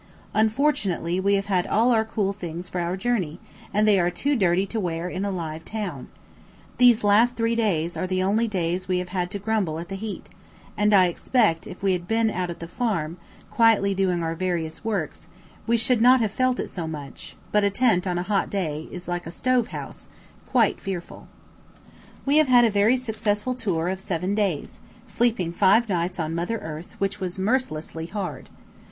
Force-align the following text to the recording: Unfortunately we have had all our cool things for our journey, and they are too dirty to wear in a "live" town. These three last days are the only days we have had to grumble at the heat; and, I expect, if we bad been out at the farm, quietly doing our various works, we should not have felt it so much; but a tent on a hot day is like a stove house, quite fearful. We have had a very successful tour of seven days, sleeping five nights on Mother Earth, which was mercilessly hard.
Unfortunately 0.33 1.19
we 1.19 1.35
have 1.35 1.45
had 1.45 1.67
all 1.67 1.91
our 1.91 2.03
cool 2.03 2.33
things 2.33 2.67
for 2.67 2.81
our 2.81 2.97
journey, 2.97 3.39
and 3.71 3.87
they 3.87 3.99
are 3.99 4.09
too 4.09 4.35
dirty 4.35 4.65
to 4.65 4.79
wear 4.79 5.07
in 5.07 5.23
a 5.23 5.29
"live" 5.29 5.63
town. 5.63 6.07
These 6.79 7.01
three 7.01 7.07
last 7.09 7.35
days 7.37 7.95
are 7.95 8.07
the 8.07 8.23
only 8.23 8.47
days 8.47 8.87
we 8.87 8.97
have 8.97 9.09
had 9.09 9.29
to 9.29 9.37
grumble 9.37 9.77
at 9.77 9.89
the 9.89 9.95
heat; 9.95 10.27
and, 10.75 10.91
I 10.91 11.05
expect, 11.05 11.67
if 11.67 11.83
we 11.83 11.95
bad 11.99 12.07
been 12.07 12.29
out 12.31 12.49
at 12.49 12.59
the 12.61 12.67
farm, 12.67 13.17
quietly 13.51 13.93
doing 13.93 14.23
our 14.23 14.33
various 14.33 14.83
works, 14.83 15.27
we 15.67 15.77
should 15.77 16.01
not 16.01 16.19
have 16.19 16.31
felt 16.31 16.59
it 16.59 16.71
so 16.71 16.87
much; 16.87 17.35
but 17.51 17.63
a 17.63 17.69
tent 17.69 18.07
on 18.07 18.17
a 18.17 18.23
hot 18.23 18.49
day 18.49 18.87
is 18.91 19.07
like 19.07 19.27
a 19.27 19.29
stove 19.29 19.67
house, 19.67 20.07
quite 20.47 20.81
fearful. 20.81 21.27
We 22.25 22.37
have 22.37 22.47
had 22.47 22.65
a 22.65 22.71
very 22.71 22.97
successful 22.97 23.53
tour 23.53 23.87
of 23.87 24.01
seven 24.01 24.33
days, 24.33 24.79
sleeping 25.05 25.51
five 25.53 25.87
nights 25.89 26.19
on 26.19 26.33
Mother 26.33 26.57
Earth, 26.57 26.95
which 26.97 27.19
was 27.19 27.37
mercilessly 27.37 28.07
hard. 28.07 28.49